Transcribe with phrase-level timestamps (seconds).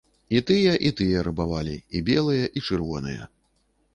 [0.35, 3.29] І тыя, і тыя рабавалі, і белыя, і чырвоныя.